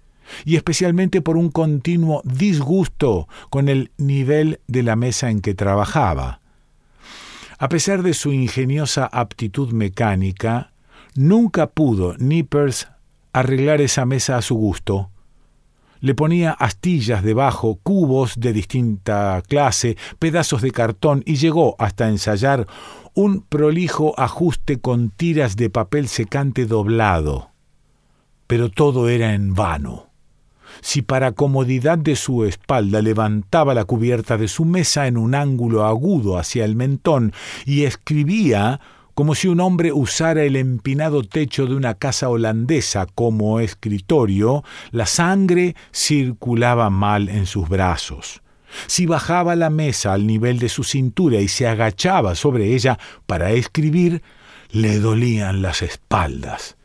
y 0.45 0.55
especialmente 0.55 1.21
por 1.21 1.37
un 1.37 1.49
continuo 1.49 2.21
disgusto 2.25 3.27
con 3.49 3.69
el 3.69 3.91
nivel 3.97 4.59
de 4.67 4.83
la 4.83 4.95
mesa 4.95 5.29
en 5.29 5.41
que 5.41 5.53
trabajaba. 5.53 6.39
A 7.57 7.69
pesar 7.69 8.03
de 8.03 8.13
su 8.13 8.33
ingeniosa 8.33 9.05
aptitud 9.05 9.71
mecánica, 9.71 10.73
nunca 11.15 11.67
pudo 11.67 12.15
Nippers 12.17 12.87
arreglar 13.31 13.81
esa 13.81 14.05
mesa 14.05 14.37
a 14.37 14.41
su 14.41 14.55
gusto. 14.55 15.09
Le 16.03 16.15
ponía 16.15 16.51
astillas 16.51 17.23
debajo, 17.23 17.79
cubos 17.81 18.33
de 18.37 18.51
distinta 18.51 19.41
clase, 19.47 19.95
pedazos 20.19 20.61
de 20.61 20.71
cartón 20.71 21.23
y 21.25 21.37
llegó 21.37 21.77
hasta 21.79 22.09
ensayar 22.09 22.67
un 23.13 23.39
prolijo 23.39 24.13
ajuste 24.19 24.81
con 24.81 25.11
tiras 25.11 25.55
de 25.55 25.69
papel 25.69 26.09
secante 26.09 26.65
doblado. 26.65 27.51
Pero 28.47 28.69
todo 28.69 29.07
era 29.07 29.33
en 29.33 29.53
vano 29.53 30.09
si 30.81 31.03
para 31.03 31.31
comodidad 31.31 31.99
de 31.99 32.15
su 32.15 32.43
espalda 32.43 33.01
levantaba 33.01 33.73
la 33.73 33.85
cubierta 33.85 34.37
de 34.37 34.47
su 34.47 34.65
mesa 34.65 35.07
en 35.07 35.17
un 35.17 35.35
ángulo 35.35 35.85
agudo 35.85 36.37
hacia 36.37 36.65
el 36.65 36.75
mentón 36.75 37.31
y 37.65 37.83
escribía 37.83 38.81
como 39.13 39.35
si 39.35 39.47
un 39.47 39.59
hombre 39.59 39.91
usara 39.93 40.43
el 40.43 40.55
empinado 40.55 41.23
techo 41.23 41.67
de 41.67 41.75
una 41.75 41.93
casa 41.93 42.29
holandesa 42.29 43.05
como 43.13 43.59
escritorio, 43.59 44.63
la 44.91 45.05
sangre 45.05 45.75
circulaba 45.93 46.89
mal 46.89 47.29
en 47.29 47.45
sus 47.45 47.69
brazos. 47.69 48.41
Si 48.87 49.05
bajaba 49.05 49.55
la 49.55 49.69
mesa 49.69 50.13
al 50.13 50.25
nivel 50.25 50.57
de 50.57 50.69
su 50.69 50.83
cintura 50.83 51.39
y 51.39 51.47
se 51.47 51.67
agachaba 51.67 52.33
sobre 52.33 52.73
ella 52.73 52.97
para 53.27 53.51
escribir, 53.51 54.23
le 54.71 54.99
dolían 54.99 55.61
las 55.61 55.83
espaldas. 55.83 56.75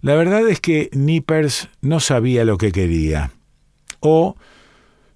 La 0.00 0.14
verdad 0.14 0.48
es 0.48 0.60
que 0.60 0.90
Nippers 0.92 1.68
no 1.80 2.00
sabía 2.00 2.44
lo 2.44 2.58
que 2.58 2.72
quería. 2.72 3.30
O, 4.00 4.36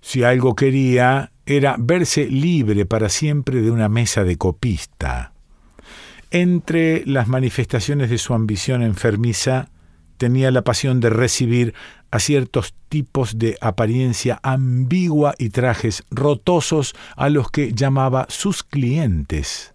si 0.01 0.23
algo 0.23 0.55
quería, 0.55 1.33
era 1.47 1.77
verse 1.79 2.27
libre 2.27 2.87
para 2.87 3.09
siempre 3.09 3.61
de 3.61 3.71
una 3.71 3.89
mesa 3.89 4.23
de 4.23 4.37
copista. 4.37 5.32
Entre 6.35 7.05
las 7.05 7.29
manifestaciones 7.29 8.09
de 8.09 8.17
su 8.17 8.33
ambición 8.33 8.83
enfermiza, 8.83 9.69
tenía 10.17 10.51
la 10.51 10.63
pasión 10.63 10.99
de 10.99 11.11
recibir 11.11 11.75
a 12.11 12.21
ciertos 12.21 12.73
tipos 12.89 13.39
de 13.39 13.59
apariencia 13.61 14.41
ambigua 14.43 15.35
y 15.37 15.51
trajes 15.51 16.05
rotosos 16.11 16.95
a 17.17 17.29
los 17.29 17.51
que 17.51 17.75
llamaba 17.75 18.25
sus 18.31 18.63
clientes. 18.63 19.75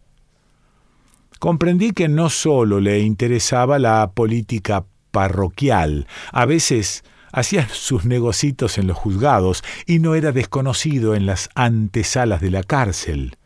Comprendí 1.37 1.91
que 1.91 2.07
no 2.07 2.27
sólo 2.27 2.79
le 2.79 3.01
interesaba 3.01 3.77
la 3.77 4.09
política 4.15 4.83
parroquial, 5.11 6.07
a 6.31 6.47
veces 6.47 7.03
hacía 7.31 7.69
sus 7.69 8.05
negocitos 8.05 8.79
en 8.79 8.87
los 8.87 8.97
juzgados 8.97 9.63
y 9.85 9.99
no 9.99 10.15
era 10.15 10.31
desconocido 10.31 11.13
en 11.13 11.27
las 11.27 11.49
antesalas 11.53 12.41
de 12.41 12.49
la 12.49 12.63
cárcel. 12.63 13.37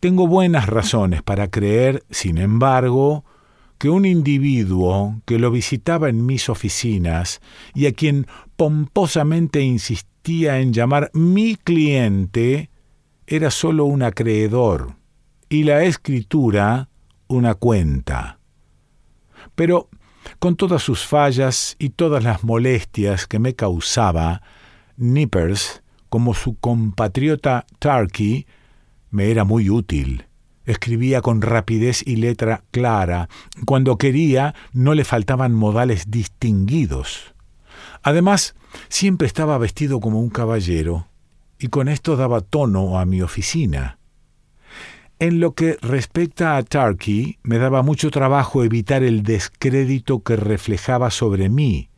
Tengo 0.00 0.26
buenas 0.26 0.66
razones 0.66 1.22
para 1.22 1.48
creer, 1.48 2.04
sin 2.08 2.38
embargo, 2.38 3.22
que 3.76 3.90
un 3.90 4.06
individuo 4.06 5.20
que 5.26 5.38
lo 5.38 5.50
visitaba 5.50 6.08
en 6.08 6.24
mis 6.24 6.48
oficinas 6.48 7.42
y 7.74 7.84
a 7.86 7.92
quien 7.92 8.26
pomposamente 8.56 9.60
insistía 9.60 10.58
en 10.58 10.72
llamar 10.72 11.10
mi 11.12 11.54
cliente 11.54 12.70
era 13.26 13.50
sólo 13.50 13.84
un 13.84 14.02
acreedor 14.02 14.96
y 15.50 15.64
la 15.64 15.84
escritura 15.84 16.88
una 17.28 17.54
cuenta. 17.54 18.38
Pero 19.54 19.90
con 20.38 20.56
todas 20.56 20.82
sus 20.82 21.04
fallas 21.04 21.76
y 21.78 21.90
todas 21.90 22.24
las 22.24 22.42
molestias 22.42 23.26
que 23.26 23.38
me 23.38 23.54
causaba, 23.54 24.40
Nippers, 24.96 25.82
como 26.08 26.32
su 26.32 26.54
compatriota 26.54 27.66
Turkey, 27.78 28.46
me 29.10 29.30
era 29.30 29.44
muy 29.44 29.70
útil. 29.70 30.26
Escribía 30.64 31.20
con 31.20 31.42
rapidez 31.42 32.02
y 32.06 32.16
letra 32.16 32.62
clara. 32.70 33.28
Cuando 33.66 33.98
quería, 33.98 34.54
no 34.72 34.94
le 34.94 35.04
faltaban 35.04 35.54
modales 35.54 36.10
distinguidos. 36.10 37.34
Además, 38.02 38.54
siempre 38.88 39.26
estaba 39.26 39.58
vestido 39.58 40.00
como 40.00 40.20
un 40.20 40.30
caballero, 40.30 41.08
y 41.58 41.68
con 41.68 41.88
esto 41.88 42.16
daba 42.16 42.40
tono 42.40 42.98
a 42.98 43.04
mi 43.04 43.20
oficina. 43.22 43.98
En 45.18 45.38
lo 45.38 45.54
que 45.54 45.76
respecta 45.82 46.56
a 46.56 46.62
Turkey, 46.62 47.38
me 47.42 47.58
daba 47.58 47.82
mucho 47.82 48.10
trabajo 48.10 48.64
evitar 48.64 49.02
el 49.02 49.22
descrédito 49.22 50.22
que 50.22 50.36
reflejaba 50.36 51.10
sobre 51.10 51.50
mí. 51.50 51.90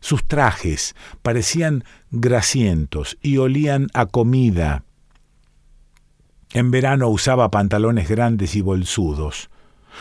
Sus 0.00 0.24
trajes 0.24 0.94
parecían 1.22 1.82
grasientos 2.12 3.18
y 3.22 3.38
olían 3.38 3.88
a 3.92 4.06
comida. 4.06 4.84
En 6.52 6.70
verano 6.70 7.08
usaba 7.08 7.50
pantalones 7.50 8.08
grandes 8.08 8.56
y 8.56 8.60
bolsudos. 8.60 9.50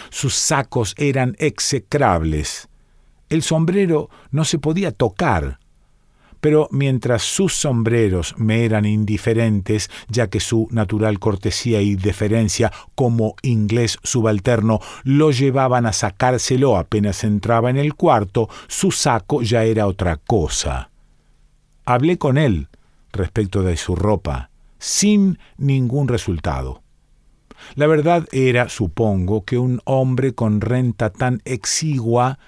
Sus 0.10 0.36
sacos 0.36 0.96
eran 0.98 1.36
execrables. 1.40 2.70
El 3.30 3.42
sombrero 3.42 4.10
no 4.32 4.46
se 4.46 4.58
podía 4.58 4.92
tocar, 4.92 5.60
pero 6.40 6.70
mientras 6.72 7.24
sus 7.24 7.54
sombreros 7.54 8.36
me 8.38 8.64
eran 8.64 8.86
indiferentes, 8.86 9.90
ya 10.08 10.28
que 10.28 10.40
su 10.40 10.68
natural 10.72 11.20
cortesía 11.20 11.82
y 11.82 11.96
deferencia 11.96 12.72
como 12.96 13.36
inglés 13.42 13.98
subalterno 14.04 14.80
lo 15.04 15.32
llevaban 15.32 15.86
a 15.86 15.94
sacárselo 15.94 16.78
apenas 16.78 17.24
entraba 17.24 17.70
en 17.70 17.78
el 17.78 17.96
cuarto, 17.96 18.50
su 18.68 18.92
saco 18.92 19.42
ya 19.42 19.64
era 19.64 19.88
otra 19.88 20.18
cosa. 20.18 20.90
Hablé 21.86 22.18
con 22.18 22.38
él 22.38 22.68
respecto 23.12 23.64
de 23.64 23.78
su 23.78 23.96
ropa, 23.96 24.50
sin 24.80 25.40
ningún 25.58 26.08
resultado. 26.08 26.82
La 27.76 27.88
verdad 27.88 28.28
era, 28.32 28.70
supongo, 28.70 29.44
que 29.44 29.58
un 29.58 29.82
hombre 29.86 30.34
con 30.34 30.62
renta 30.62 31.10
tan 31.10 31.42
exigua 31.46 32.40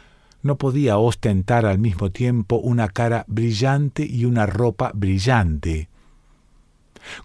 no 0.41 0.57
podía 0.57 0.97
ostentar 0.97 1.65
al 1.65 1.79
mismo 1.79 2.11
tiempo 2.11 2.57
una 2.57 2.87
cara 2.87 3.25
brillante 3.27 4.05
y 4.05 4.25
una 4.25 4.45
ropa 4.45 4.91
brillante. 4.93 5.89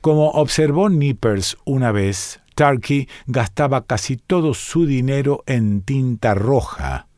Como 0.01 0.31
observó 0.31 0.89
Nippers 0.89 1.57
una 1.65 1.93
vez, 1.93 2.41
Turkey 2.55 3.09
gastaba 3.27 3.85
casi 3.85 4.17
todo 4.17 4.55
su 4.55 4.87
dinero 4.87 5.43
en 5.47 5.83
tinta 5.83 6.35
roja. 6.35 7.09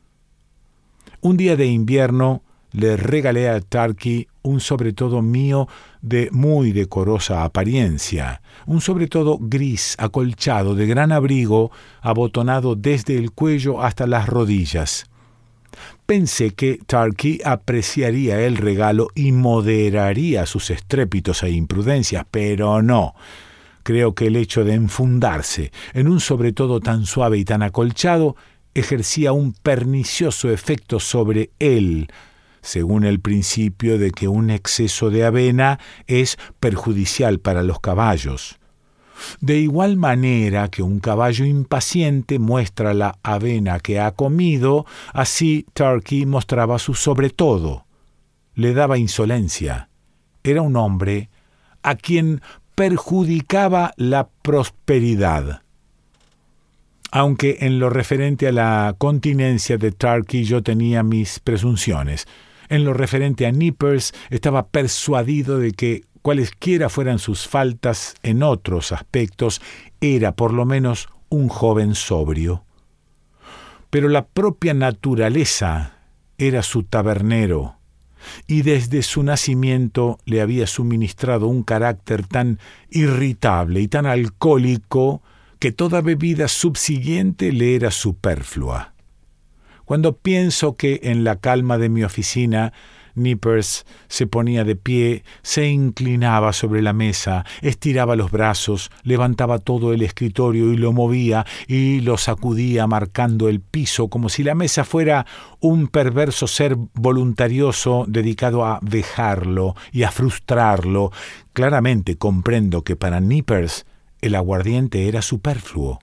Un 1.20 1.36
día 1.36 1.56
de 1.56 1.66
invierno 1.66 2.42
le 2.76 2.98
regalé 2.98 3.48
a 3.48 3.60
Turkey 3.62 4.28
un 4.42 4.60
sobretodo 4.60 5.22
mío 5.22 5.66
de 6.02 6.28
muy 6.30 6.72
decorosa 6.72 7.42
apariencia, 7.42 8.42
un 8.66 8.82
sobretodo 8.82 9.38
gris 9.40 9.96
acolchado 9.98 10.74
de 10.74 10.86
gran 10.86 11.10
abrigo, 11.10 11.70
abotonado 12.02 12.76
desde 12.76 13.16
el 13.16 13.32
cuello 13.32 13.82
hasta 13.82 14.06
las 14.06 14.28
rodillas. 14.28 15.06
Pensé 16.04 16.50
que 16.50 16.78
Turkey 16.86 17.40
apreciaría 17.46 18.42
el 18.42 18.58
regalo 18.58 19.08
y 19.14 19.32
moderaría 19.32 20.44
sus 20.44 20.68
estrépitos 20.68 21.42
e 21.44 21.50
imprudencias, 21.50 22.26
pero 22.30 22.82
no. 22.82 23.14
Creo 23.84 24.14
que 24.14 24.26
el 24.26 24.36
hecho 24.36 24.64
de 24.64 24.74
enfundarse 24.74 25.72
en 25.94 26.08
un 26.08 26.20
sobretodo 26.20 26.80
tan 26.80 27.06
suave 27.06 27.38
y 27.38 27.44
tan 27.46 27.62
acolchado 27.62 28.36
ejercía 28.74 29.32
un 29.32 29.54
pernicioso 29.54 30.50
efecto 30.50 31.00
sobre 31.00 31.50
él, 31.58 32.08
según 32.66 33.04
el 33.04 33.20
principio 33.20 33.96
de 33.96 34.10
que 34.10 34.26
un 34.26 34.50
exceso 34.50 35.08
de 35.08 35.24
avena 35.24 35.78
es 36.06 36.36
perjudicial 36.58 37.38
para 37.38 37.62
los 37.62 37.78
caballos. 37.78 38.58
De 39.40 39.56
igual 39.58 39.96
manera 39.96 40.68
que 40.68 40.82
un 40.82 40.98
caballo 40.98 41.44
impaciente 41.44 42.38
muestra 42.38 42.92
la 42.92 43.18
avena 43.22 43.78
que 43.78 44.00
ha 44.00 44.10
comido, 44.12 44.84
así 45.12 45.64
Turkey 45.72 46.26
mostraba 46.26 46.78
su 46.78 46.94
sobre 46.94 47.30
todo. 47.30 47.86
Le 48.54 48.74
daba 48.74 48.98
insolencia. 48.98 49.88
Era 50.42 50.62
un 50.62 50.76
hombre 50.76 51.30
a 51.82 51.94
quien 51.94 52.42
perjudicaba 52.74 53.94
la 53.96 54.28
prosperidad. 54.42 55.62
Aunque 57.12 57.58
en 57.60 57.78
lo 57.78 57.90
referente 57.90 58.48
a 58.48 58.52
la 58.52 58.94
continencia 58.98 59.78
de 59.78 59.92
Turkey 59.92 60.44
yo 60.44 60.62
tenía 60.62 61.02
mis 61.02 61.40
presunciones, 61.40 62.26
en 62.68 62.84
lo 62.84 62.92
referente 62.92 63.46
a 63.46 63.52
Nippers 63.52 64.12
estaba 64.30 64.68
persuadido 64.68 65.58
de 65.58 65.72
que 65.72 66.04
cualesquiera 66.22 66.88
fueran 66.88 67.18
sus 67.18 67.46
faltas 67.46 68.14
en 68.22 68.42
otros 68.42 68.92
aspectos, 68.92 69.60
era 70.00 70.32
por 70.32 70.52
lo 70.52 70.64
menos 70.64 71.08
un 71.28 71.48
joven 71.48 71.94
sobrio. 71.94 72.64
Pero 73.90 74.08
la 74.08 74.26
propia 74.26 74.74
naturaleza 74.74 75.98
era 76.38 76.62
su 76.62 76.82
tabernero, 76.82 77.76
y 78.48 78.62
desde 78.62 79.02
su 79.02 79.22
nacimiento 79.22 80.18
le 80.24 80.40
había 80.40 80.66
suministrado 80.66 81.46
un 81.46 81.62
carácter 81.62 82.26
tan 82.26 82.58
irritable 82.90 83.80
y 83.80 83.88
tan 83.88 84.06
alcohólico 84.06 85.22
que 85.58 85.72
toda 85.72 86.00
bebida 86.00 86.48
subsiguiente 86.48 87.52
le 87.52 87.76
era 87.76 87.90
superflua. 87.90 88.95
Cuando 89.86 90.16
pienso 90.16 90.76
que 90.76 90.98
en 91.04 91.22
la 91.22 91.36
calma 91.36 91.78
de 91.78 91.88
mi 91.88 92.02
oficina 92.02 92.72
Nippers 93.14 93.86
se 94.08 94.26
ponía 94.26 94.64
de 94.64 94.74
pie, 94.74 95.22
se 95.42 95.68
inclinaba 95.68 96.52
sobre 96.52 96.82
la 96.82 96.92
mesa, 96.92 97.44
estiraba 97.62 98.16
los 98.16 98.32
brazos, 98.32 98.90
levantaba 99.04 99.60
todo 99.60 99.92
el 99.92 100.02
escritorio 100.02 100.72
y 100.72 100.76
lo 100.76 100.92
movía 100.92 101.46
y 101.68 102.00
lo 102.00 102.18
sacudía 102.18 102.88
marcando 102.88 103.48
el 103.48 103.60
piso 103.60 104.08
como 104.08 104.28
si 104.28 104.42
la 104.42 104.56
mesa 104.56 104.84
fuera 104.84 105.24
un 105.60 105.86
perverso 105.86 106.48
ser 106.48 106.76
voluntarioso 106.94 108.06
dedicado 108.08 108.64
a 108.66 108.80
vejarlo 108.82 109.76
y 109.92 110.02
a 110.02 110.10
frustrarlo. 110.10 111.12
Claramente 111.52 112.16
comprendo 112.16 112.82
que 112.82 112.96
para 112.96 113.20
Nippers 113.20 113.86
el 114.20 114.34
aguardiente 114.34 115.06
era 115.06 115.22
superfluo. 115.22 116.00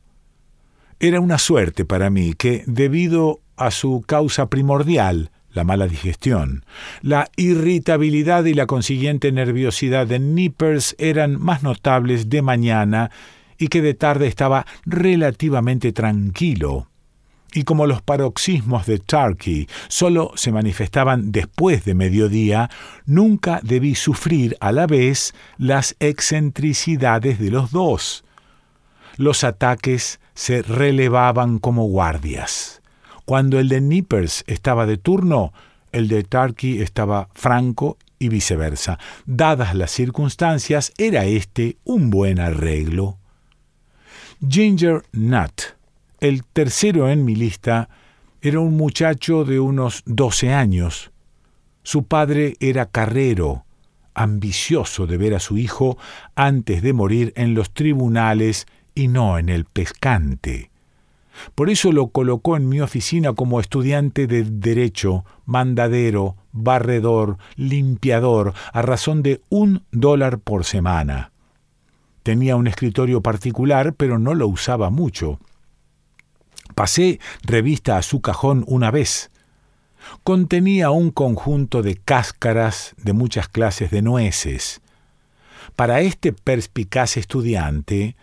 Era 1.02 1.20
una 1.20 1.38
suerte 1.38 1.84
para 1.84 2.10
mí 2.10 2.34
que, 2.34 2.64
debido 2.66 3.43
a 3.58 3.72
su 3.72 4.04
causa 4.06 4.48
primordial, 4.48 5.32
la 5.54 5.64
mala 5.64 5.88
digestión. 5.88 6.66
La 7.02 7.30
irritabilidad 7.36 8.46
y 8.46 8.54
la 8.54 8.66
consiguiente 8.66 9.32
nerviosidad 9.32 10.08
de 10.08 10.20
Nippers 10.20 10.96
eran 10.98 11.40
más 11.40 11.64
notables 11.64 12.30
de 12.30 12.42
mañana 12.42 13.12
y 13.58 13.68
que 13.68 13.82
de 13.82 13.94
tarde 13.94 14.28
estaba 14.28 14.66
relativamente 14.86 15.92
tranquilo. 15.92 16.88
y 17.56 17.66
como 17.66 17.86
los 17.86 18.02
paroxismos 18.02 18.88
de 18.88 18.98
Turkey 18.98 19.68
solo 19.88 20.32
se 20.36 20.52
manifestaban 20.52 21.32
después 21.32 21.86
de 21.86 21.94
mediodía, 21.94 22.72
nunca 23.06 23.60
debí 23.62 23.94
sufrir 23.94 24.58
a 24.60 24.72
la 24.72 24.88
vez 24.88 25.36
las 25.60 25.96
excentricidades 26.00 27.38
de 27.38 27.52
los 27.52 27.70
dos. 27.72 28.26
Los 29.18 29.44
ataques 29.44 30.20
se 30.34 30.64
relevaban 30.64 31.60
como 31.60 31.86
guardias. 31.86 32.82
Cuando 33.26 33.60
el 33.60 33.70
de 33.70 33.82
Nippers 33.82 34.44
estaba 34.48 34.86
de 34.86 34.98
turno, 34.98 35.54
el 35.92 36.08
de 36.08 36.24
Turkey 36.24 36.82
estaba 36.82 37.30
franco 37.34 37.98
y 38.20 38.30
viceversa. 38.30 39.00
Dadas 39.26 39.76
las 39.76 39.92
circunstancias, 39.92 40.92
era 40.98 41.26
este 41.26 41.78
un 41.84 42.10
buen 42.10 42.40
arreglo. 42.40 43.18
Ginger 44.48 45.04
Nut 45.14 45.74
el 46.24 46.46
tercero 46.46 47.10
en 47.10 47.26
mi 47.26 47.36
lista 47.36 47.90
era 48.42 48.62
un 48.62 48.78
muchacho 48.78 49.44
de 49.44 49.60
unos 49.60 50.04
doce 50.06 50.54
años. 50.54 51.12
Su 51.84 52.04
padre 52.06 52.56
era 52.62 52.86
carrero, 52.86 53.66
ambicioso 54.14 55.06
de 55.06 55.18
ver 55.18 55.34
a 55.34 55.42
su 55.42 55.58
hijo 55.58 55.98
antes 56.34 56.82
de 56.82 56.94
morir 56.94 57.34
en 57.36 57.54
los 57.56 57.74
tribunales 57.74 58.68
y 58.96 59.10
no 59.10 59.38
en 59.38 59.50
el 59.50 59.66
pescante. 59.66 60.72
Por 61.56 61.70
eso 61.70 61.92
lo 61.92 62.08
colocó 62.08 62.58
en 62.58 62.70
mi 62.70 62.82
oficina 62.82 63.34
como 63.34 63.60
estudiante 63.60 64.28
de 64.28 64.44
derecho, 64.44 65.26
mandadero, 65.46 66.36
barredor, 66.52 67.38
limpiador, 67.56 68.54
a 68.72 68.82
razón 68.82 69.24
de 69.24 69.42
un 69.50 69.84
dólar 69.92 70.40
por 70.40 70.66
semana. 70.66 71.32
Tenía 72.24 72.56
un 72.56 72.68
escritorio 72.68 73.22
particular, 73.22 73.94
pero 73.94 74.18
no 74.20 74.34
lo 74.34 74.48
usaba 74.48 74.90
mucho. 74.90 75.40
Pasé 76.76 77.20
revista 77.44 77.98
a 77.98 78.02
su 78.02 78.22
cajón 78.22 78.64
una 78.68 78.92
vez. 78.92 79.30
Contenía 80.24 80.90
un 80.90 81.12
conjunto 81.12 81.82
de 81.82 81.96
cáscaras 81.96 82.94
de 82.98 83.14
muchas 83.14 83.48
clases 83.48 83.92
de 83.92 84.02
nueces. 84.02 84.82
Para 85.76 86.02
este 86.02 86.34
perspicaz 86.34 87.18
estudiante, 87.18 88.16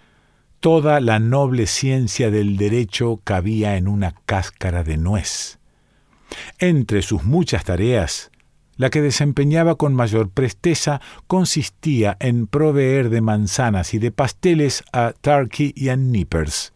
toda 0.61 1.01
la 1.01 1.18
noble 1.18 1.66
ciencia 1.66 2.31
del 2.31 2.57
derecho 2.57 3.20
cabía 3.25 3.77
en 3.77 3.88
una 3.88 4.14
cáscara 4.27 4.85
de 4.85 4.99
nuez. 4.99 5.59
Entre 6.59 7.03
sus 7.03 7.25
muchas 7.25 7.64
tareas, 7.64 8.31
la 8.77 8.90
que 8.90 9.03
desempeñaba 9.03 9.75
con 9.75 9.94
mayor 9.94 10.31
presteza 10.31 11.01
consistía 11.27 12.16
en 12.20 12.46
proveer 12.46 13.11
de 13.11 13.20
manzanas 13.20 13.94
y 13.94 13.99
de 13.99 14.11
pasteles 14.11 14.85
a 14.92 15.12
Turkey 15.20 15.73
y 15.75 15.88
a 15.88 15.96
Nippers. 15.96 16.73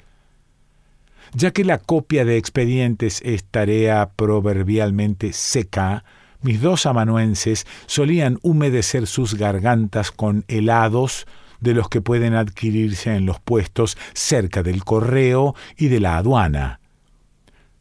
Ya 1.35 1.51
que 1.53 1.65
la 1.65 1.79
copia 1.79 2.25
de 2.25 2.37
expedientes 2.37 3.21
es 3.25 3.45
tarea 3.45 4.11
proverbialmente 4.17 5.33
seca, 5.33 6.05
mis 6.43 6.61
dos 6.61 6.87
amanuenses 6.87 7.67
solían 7.87 8.39
humedecer 8.43 9.07
sus 9.07 9.35
gargantas 9.35 10.11
con 10.11 10.45
helados 10.49 11.27
de 11.61 11.75
los 11.75 11.89
que 11.89 12.01
pueden 12.01 12.35
adquirirse 12.35 13.15
en 13.15 13.27
los 13.27 13.41
puestos 13.41 13.97
cerca 14.13 14.63
del 14.63 14.85
correo 14.85 15.55
y 15.77 15.89
de 15.89 16.01
la 16.01 16.17
aduana. 16.17 16.81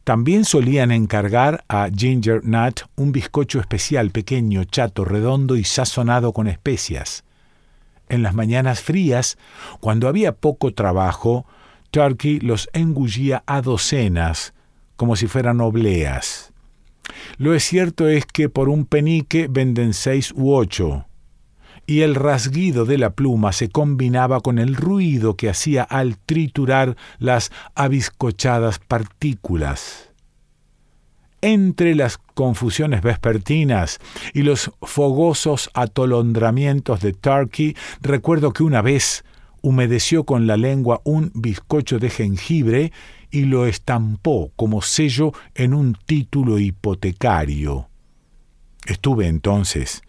También 0.04 0.44
solían 0.44 0.92
encargar 0.92 1.64
a 1.70 1.90
Ginger 1.96 2.44
Nut 2.44 2.82
un 2.98 3.14
bizcocho 3.14 3.62
especial 3.62 4.12
pequeño, 4.12 4.66
chato, 4.66 5.06
redondo 5.06 5.56
y 5.56 5.64
sazonado 5.64 6.34
con 6.34 6.48
especias. 6.48 7.24
En 8.10 8.22
las 8.22 8.34
mañanas 8.34 8.82
frías, 8.82 9.38
cuando 9.80 10.10
había 10.10 10.34
poco 10.34 10.74
trabajo, 10.74 11.46
Turkey 11.92 12.40
los 12.42 12.70
engullía 12.74 13.44
a 13.46 13.62
docenas, 13.62 14.54
como 14.98 15.16
si 15.16 15.28
fueran 15.28 15.62
obleas. 15.62 16.52
Lo 17.38 17.54
es 17.54 17.64
cierto 17.64 18.08
es 18.08 18.26
que 18.26 18.50
por 18.50 18.68
un 18.68 18.86
penique 18.86 19.48
venden 19.50 19.94
seis 19.94 20.34
u 20.36 20.54
ocho, 20.54 21.06
y 21.86 22.02
el 22.02 22.16
rasguido 22.16 22.86
de 22.86 22.98
la 22.98 23.12
pluma 23.12 23.52
se 23.52 23.70
combinaba 23.70 24.40
con 24.42 24.58
el 24.58 24.76
ruido 24.76 25.36
que 25.36 25.50
hacía 25.50 25.84
al 25.84 26.18
triturar 26.18 26.96
las 27.20 27.52
abiscochadas 27.76 28.80
partículas. 28.80 30.10
Entre 31.42 31.94
las 31.94 32.18
confusiones 32.18 33.02
vespertinas 33.02 34.00
y 34.34 34.44
los 34.44 34.72
fogosos 34.82 35.70
atolondramientos 35.74 37.02
de 37.02 37.12
Turkey, 37.12 37.76
recuerdo 38.02 38.54
que 38.54 38.64
una 38.64 38.82
vez 38.82 39.26
humedeció 39.62 40.24
con 40.24 40.48
la 40.48 40.56
lengua 40.56 41.02
un 41.04 41.32
bizcocho 41.34 42.00
de 42.00 42.10
jengibre 42.10 42.94
y 43.30 43.42
lo 43.46 43.66
estampó 43.66 44.52
como 44.56 44.82
sello 44.82 45.34
en 45.54 45.74
un 45.74 45.98
título 46.06 46.60
hipotecario. 46.60 47.90
Estuve 48.86 49.28
entonces 49.28 50.02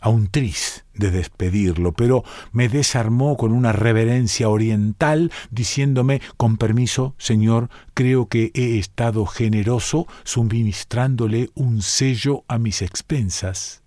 a 0.00 0.08
un 0.08 0.28
tris 0.28 0.84
de 0.94 1.10
despedirlo, 1.10 1.92
pero 1.92 2.24
me 2.52 2.68
desarmó 2.68 3.36
con 3.36 3.52
una 3.52 3.72
reverencia 3.72 4.48
oriental, 4.48 5.30
diciéndome 5.50 6.20
con 6.36 6.56
permiso, 6.56 7.14
señor, 7.18 7.68
creo 7.94 8.26
que 8.26 8.50
he 8.54 8.78
estado 8.78 9.26
generoso 9.26 10.06
suministrándole 10.24 11.50
un 11.54 11.82
sello 11.82 12.44
a 12.48 12.58
mis 12.58 12.82
expensas. 12.82 13.82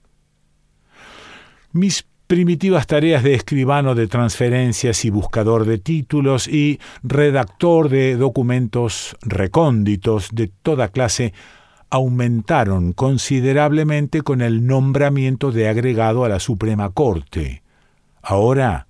Mis 1.71 2.05
primitivas 2.27 2.87
tareas 2.87 3.23
de 3.23 3.33
escribano 3.33 3.95
de 3.95 4.07
transferencias 4.07 5.05
y 5.05 5.09
buscador 5.09 5.65
de 5.65 5.77
títulos 5.77 6.47
y 6.47 6.79
redactor 7.03 7.89
de 7.89 8.15
documentos 8.15 9.15
recónditos 9.21 10.29
de 10.31 10.47
toda 10.47 10.87
clase 10.87 11.33
aumentaron 11.93 12.91
considerablemente 12.91 14.23
con 14.23 14.41
el 14.41 14.65
nombramiento 14.65 15.51
de 15.51 15.67
agregado 15.67 16.25
a 16.25 16.29
la 16.29 16.39
Suprema 16.39 16.89
Corte. 16.89 17.61
Ahora 18.23 18.87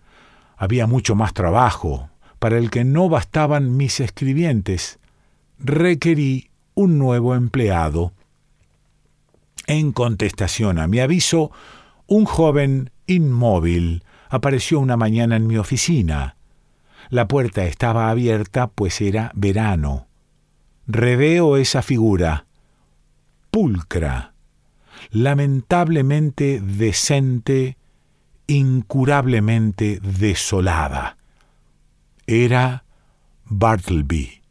había 0.56 0.88
mucho 0.88 1.14
más 1.14 1.34
trabajo, 1.34 2.10
para 2.40 2.58
el 2.58 2.70
que 2.70 2.86
no 2.86 3.10
bastaban 3.10 3.76
mis 3.76 4.00
escribientes. 4.00 5.00
Requerí 5.60 6.50
un 6.76 6.98
nuevo 6.98 7.36
empleado. 7.36 8.14
En 9.68 9.92
contestación 9.92 10.80
a 10.80 10.88
mi 10.88 11.02
aviso, 11.02 11.52
un 12.08 12.24
joven 12.24 12.90
inmóvil 13.06 14.06
apareció 14.30 14.80
una 14.80 14.96
mañana 14.96 15.36
en 15.36 15.46
mi 15.46 15.58
oficina. 15.58 16.38
La 17.10 17.28
puerta 17.28 17.66
estaba 17.66 18.10
abierta, 18.10 18.68
pues 18.68 19.02
era 19.02 19.34
verano. 19.36 20.08
Reveo 20.88 21.58
esa 21.58 21.82
figura, 21.82 22.46
pulcra, 23.54 24.34
lamentablemente 25.12 26.60
decente, 26.60 27.78
incurablemente 28.48 30.00
desolada. 30.02 31.18
Era 32.26 32.84
Bartleby. 33.46 34.42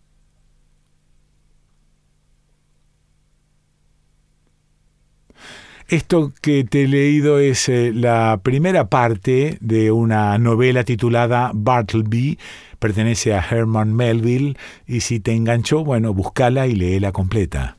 Esto 5.89 6.33
que 6.41 6.63
te 6.63 6.85
he 6.85 6.89
leído 6.89 7.41
es 7.41 7.69
eh, 7.69 7.91
la 7.93 8.39
primera 8.45 8.89
parte 8.89 9.59
de 9.61 9.91
una 9.91 10.39
novela 10.39 10.85
titulada 10.85 11.51
Bartleby, 11.53 12.39
pertenece 12.79 13.35
a 13.35 13.41
Herman 13.41 13.93
Melville, 13.97 14.57
y 14.87 15.01
si 15.01 15.19
te 15.19 15.33
enganchó, 15.33 15.83
bueno, 15.83 16.15
búscala 16.15 16.69
y 16.69 16.77
léela 16.77 17.11
completa. 17.11 17.79